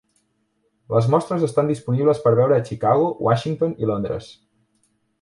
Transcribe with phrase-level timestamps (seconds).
[0.93, 4.35] Les mostres estan disponibles per veure a Chicago, Washington i Londres.